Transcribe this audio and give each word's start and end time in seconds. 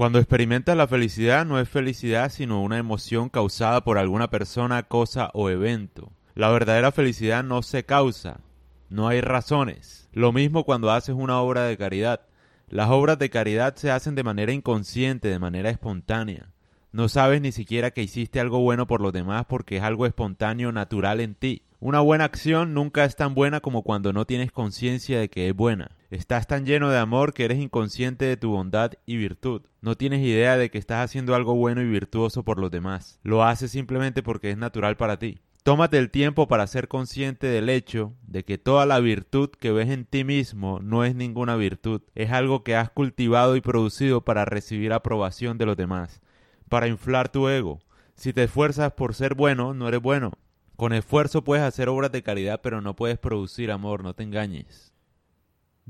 Cuando 0.00 0.18
experimentas 0.18 0.74
la 0.78 0.88
felicidad 0.88 1.44
no 1.44 1.60
es 1.60 1.68
felicidad 1.68 2.32
sino 2.32 2.62
una 2.62 2.78
emoción 2.78 3.28
causada 3.28 3.84
por 3.84 3.98
alguna 3.98 4.30
persona, 4.30 4.84
cosa 4.84 5.28
o 5.34 5.50
evento. 5.50 6.10
La 6.34 6.48
verdadera 6.48 6.90
felicidad 6.90 7.44
no 7.44 7.60
se 7.60 7.84
causa, 7.84 8.40
no 8.88 9.08
hay 9.08 9.20
razones. 9.20 10.08
Lo 10.14 10.32
mismo 10.32 10.64
cuando 10.64 10.90
haces 10.90 11.14
una 11.14 11.38
obra 11.42 11.64
de 11.64 11.76
caridad. 11.76 12.22
Las 12.70 12.88
obras 12.88 13.18
de 13.18 13.28
caridad 13.28 13.76
se 13.76 13.90
hacen 13.90 14.14
de 14.14 14.22
manera 14.22 14.52
inconsciente, 14.52 15.28
de 15.28 15.38
manera 15.38 15.68
espontánea. 15.68 16.48
No 16.92 17.10
sabes 17.10 17.42
ni 17.42 17.52
siquiera 17.52 17.90
que 17.90 18.02
hiciste 18.02 18.40
algo 18.40 18.60
bueno 18.60 18.86
por 18.86 19.02
los 19.02 19.12
demás 19.12 19.44
porque 19.50 19.76
es 19.76 19.82
algo 19.82 20.06
espontáneo, 20.06 20.72
natural 20.72 21.20
en 21.20 21.34
ti. 21.34 21.64
Una 21.78 22.00
buena 22.00 22.24
acción 22.24 22.72
nunca 22.72 23.04
es 23.04 23.16
tan 23.16 23.34
buena 23.34 23.60
como 23.60 23.82
cuando 23.82 24.14
no 24.14 24.24
tienes 24.24 24.50
conciencia 24.50 25.20
de 25.20 25.28
que 25.28 25.50
es 25.50 25.54
buena. 25.54 25.90
Estás 26.10 26.48
tan 26.48 26.66
lleno 26.66 26.90
de 26.90 26.98
amor 26.98 27.32
que 27.32 27.44
eres 27.44 27.60
inconsciente 27.60 28.24
de 28.24 28.36
tu 28.36 28.50
bondad 28.50 28.94
y 29.06 29.16
virtud. 29.16 29.62
No 29.80 29.96
tienes 29.96 30.20
idea 30.26 30.56
de 30.56 30.68
que 30.68 30.78
estás 30.78 31.04
haciendo 31.04 31.36
algo 31.36 31.54
bueno 31.54 31.82
y 31.82 31.88
virtuoso 31.88 32.42
por 32.42 32.58
los 32.58 32.72
demás. 32.72 33.20
Lo 33.22 33.44
haces 33.44 33.70
simplemente 33.70 34.20
porque 34.20 34.50
es 34.50 34.56
natural 34.56 34.96
para 34.96 35.20
ti. 35.20 35.38
Tómate 35.62 35.98
el 35.98 36.10
tiempo 36.10 36.48
para 36.48 36.66
ser 36.66 36.88
consciente 36.88 37.46
del 37.46 37.68
hecho 37.68 38.12
de 38.26 38.44
que 38.44 38.58
toda 38.58 38.86
la 38.86 38.98
virtud 38.98 39.50
que 39.50 39.70
ves 39.70 39.88
en 39.88 40.04
ti 40.04 40.24
mismo 40.24 40.80
no 40.80 41.04
es 41.04 41.14
ninguna 41.14 41.54
virtud, 41.54 42.02
es 42.16 42.32
algo 42.32 42.64
que 42.64 42.74
has 42.74 42.90
cultivado 42.90 43.54
y 43.54 43.60
producido 43.60 44.24
para 44.24 44.44
recibir 44.44 44.92
aprobación 44.92 45.58
de 45.58 45.66
los 45.66 45.76
demás, 45.76 46.22
para 46.68 46.88
inflar 46.88 47.28
tu 47.28 47.48
ego. 47.48 47.78
Si 48.16 48.32
te 48.32 48.42
esfuerzas 48.42 48.94
por 48.94 49.14
ser 49.14 49.36
bueno, 49.36 49.74
no 49.74 49.86
eres 49.86 50.02
bueno. 50.02 50.32
Con 50.74 50.92
esfuerzo 50.92 51.44
puedes 51.44 51.64
hacer 51.64 51.88
obras 51.88 52.10
de 52.10 52.24
caridad, 52.24 52.60
pero 52.64 52.80
no 52.80 52.96
puedes 52.96 53.18
producir 53.18 53.70
amor, 53.70 54.02
no 54.02 54.14
te 54.14 54.24
engañes. 54.24 54.90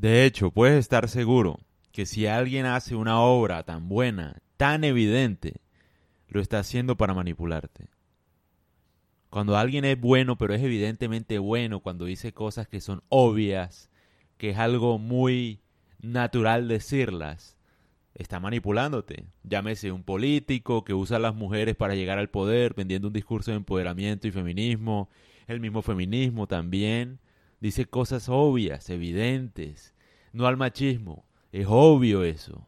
De 0.01 0.25
hecho, 0.25 0.51
puedes 0.51 0.79
estar 0.79 1.11
seguro 1.11 1.61
que 1.93 2.07
si 2.07 2.27
alguien 2.27 2.65
hace 2.65 2.97
una 2.97 3.21
obra 3.21 3.65
tan 3.65 3.91
buena, 3.91 4.41
tan 4.57 4.83
evidente, 4.83 5.61
lo 6.27 6.41
está 6.41 6.59
haciendo 6.59 6.97
para 6.97 7.13
manipularte. 7.13 7.89
Cuando 9.29 9.59
alguien 9.59 9.85
es 9.85 10.01
bueno, 10.01 10.39
pero 10.39 10.55
es 10.55 10.63
evidentemente 10.63 11.39
bueno, 11.39 11.81
cuando 11.81 12.07
dice 12.07 12.33
cosas 12.33 12.67
que 12.67 12.81
son 12.81 13.03
obvias, 13.11 13.91
que 14.39 14.49
es 14.49 14.57
algo 14.57 14.99
muy 14.99 15.61
natural 16.01 16.67
decirlas, 16.67 17.59
está 18.15 18.41
manipulándote. 18.41 19.27
Llámese 19.43 19.93
un 19.93 20.03
político 20.03 20.83
que 20.83 20.95
usa 20.95 21.19
a 21.19 21.21
las 21.21 21.35
mujeres 21.35 21.77
para 21.77 21.95
llegar 21.95 22.19
al 22.19 22.31
poder, 22.31 22.73
vendiendo 22.73 23.09
un 23.09 23.13
discurso 23.13 23.51
de 23.51 23.59
empoderamiento 23.59 24.27
y 24.27 24.31
feminismo. 24.31 25.11
El 25.47 25.61
mismo 25.61 25.83
feminismo 25.83 26.47
también 26.47 27.21
dice 27.61 27.85
cosas 27.85 28.29
obvias, 28.29 28.89
evidentes. 28.91 29.95
No 30.33 30.47
al 30.47 30.57
machismo. 30.57 31.25
Es 31.53 31.67
obvio 31.69 32.25
eso. 32.25 32.67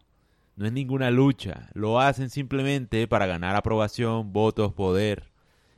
No 0.57 0.67
es 0.67 0.73
ninguna 0.73 1.11
lucha. 1.11 1.71
Lo 1.75 2.01
hacen 2.01 2.31
simplemente 2.31 3.07
para 3.09 3.27
ganar 3.27 3.57
aprobación, 3.57 4.33
votos, 4.33 4.73
poder 4.73 5.33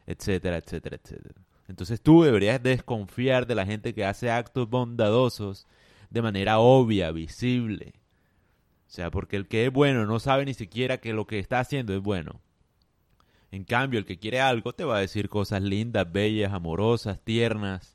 etcétera, 0.07 0.59
etcétera, 0.59 0.97
etcétera. 1.03 1.35
Entonces 1.69 2.01
tú 2.01 2.23
deberías 2.23 2.63
desconfiar 2.63 3.47
de 3.47 3.55
la 3.55 3.67
gente 3.67 3.95
que 3.95 4.05
hace 4.05 4.31
actos 4.31 4.69
bondadosos 4.69 5.67
de 6.11 6.23
manera 6.23 6.59
obvia, 6.59 7.11
visible. 7.11 7.95
O 8.87 8.91
sea, 8.95 9.11
porque 9.11 9.37
el 9.37 9.49
que 9.49 9.67
es 9.67 9.73
bueno 9.73 10.07
no 10.07 10.21
sabe 10.21 10.45
ni 10.45 10.55
siquiera 10.55 10.99
que 10.99 11.13
lo 11.13 11.27
que 11.27 11.39
está 11.39 11.61
haciendo 11.61 11.95
es 11.95 12.03
bueno. 12.03 12.41
En 13.51 13.65
cambio, 13.65 13.99
el 13.99 14.05
que 14.05 14.19
quiere 14.19 14.41
algo 14.41 14.75
te 14.75 14.85
va 14.85 14.99
a 14.99 15.01
decir 15.01 15.29
cosas 15.29 15.63
lindas, 15.63 16.11
bellas, 16.13 16.53
amorosas, 16.53 17.21
tiernas, 17.21 17.94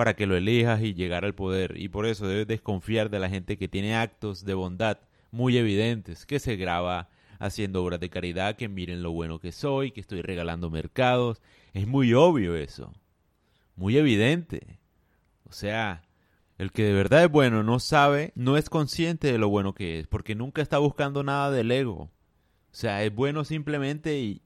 para 0.00 0.16
que 0.16 0.24
lo 0.24 0.34
elijas 0.34 0.80
y 0.80 0.94
llegar 0.94 1.26
al 1.26 1.34
poder. 1.34 1.74
Y 1.76 1.90
por 1.90 2.06
eso 2.06 2.26
debes 2.26 2.46
desconfiar 2.46 3.10
de 3.10 3.18
la 3.18 3.28
gente 3.28 3.58
que 3.58 3.68
tiene 3.68 3.96
actos 3.96 4.46
de 4.46 4.54
bondad 4.54 4.96
muy 5.30 5.58
evidentes, 5.58 6.24
que 6.24 6.38
se 6.38 6.56
graba 6.56 7.10
haciendo 7.38 7.84
obras 7.84 8.00
de 8.00 8.08
caridad, 8.08 8.56
que 8.56 8.70
miren 8.70 9.02
lo 9.02 9.12
bueno 9.12 9.40
que 9.40 9.52
soy, 9.52 9.90
que 9.90 10.00
estoy 10.00 10.22
regalando 10.22 10.70
mercados. 10.70 11.42
Es 11.74 11.86
muy 11.86 12.14
obvio 12.14 12.56
eso, 12.56 12.94
muy 13.76 13.98
evidente. 13.98 14.78
O 15.44 15.52
sea, 15.52 16.08
el 16.56 16.72
que 16.72 16.84
de 16.84 16.94
verdad 16.94 17.24
es 17.24 17.30
bueno 17.30 17.62
no 17.62 17.78
sabe, 17.78 18.32
no 18.34 18.56
es 18.56 18.70
consciente 18.70 19.30
de 19.30 19.36
lo 19.36 19.50
bueno 19.50 19.74
que 19.74 20.00
es, 20.00 20.06
porque 20.06 20.34
nunca 20.34 20.62
está 20.62 20.78
buscando 20.78 21.22
nada 21.22 21.50
del 21.50 21.70
ego. 21.70 22.04
O 22.04 22.10
sea, 22.70 23.04
es 23.04 23.14
bueno 23.14 23.44
simplemente 23.44 24.18
y 24.18 24.40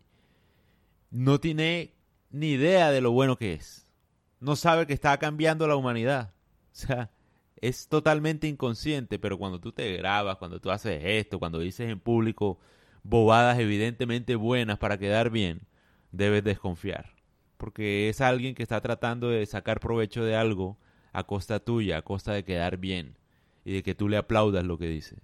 no 1.13 1.39
tiene 1.39 1.95
ni 2.33 2.49
idea 2.49 2.91
de 2.91 3.01
lo 3.01 3.13
bueno 3.13 3.37
que 3.37 3.53
es. 3.53 3.84
No 4.45 4.57
sabe 4.57 4.87
que 4.87 4.93
está 4.93 5.17
cambiando 5.17 5.67
la 5.67 5.75
humanidad. 5.75 6.35
O 6.75 6.77
sea, 6.77 7.11
es 7.57 7.89
totalmente 7.89 8.47
inconsciente, 8.47 9.19
pero 9.19 9.39
cuando 9.39 9.59
tú 9.59 9.73
te 9.73 9.97
grabas, 9.97 10.37
cuando 10.37 10.61
tú 10.61 10.71
haces 10.71 11.01
esto, 11.03 11.39
cuando 11.39 11.61
dices 11.61 11.89
en 11.89 11.99
público 11.99 12.59
bobadas 13.05 13.59
evidentemente 13.59 14.35
buenas 14.35 14.79
para 14.79 14.99
quedar 14.99 15.31
bien, 15.31 15.63
debes 16.13 16.45
desconfiar. 16.45 17.15
Porque 17.57 18.11
es 18.11 18.21
alguien 18.21 18.55
que 18.55 18.63
está 18.63 18.83
tratando 18.83 19.31
de 19.31 19.47
sacar 19.47 19.81
provecho 19.81 20.25
de 20.25 20.37
algo 20.37 20.77
a 21.15 21.25
costa 21.25 21.61
tuya, 21.61 21.99
a 21.99 22.03
costa 22.03 22.33
de 22.33 22.45
quedar 22.45 22.77
bien 22.77 23.17
y 23.65 23.73
de 23.73 23.83
que 23.83 23.95
tú 23.95 24.11
le 24.11 24.19
aplaudas 24.19 24.65
lo 24.65 24.77
que 24.77 24.89
dice. 24.89 25.17